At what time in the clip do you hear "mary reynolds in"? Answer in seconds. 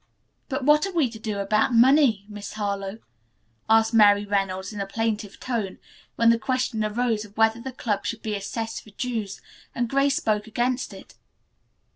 3.93-4.81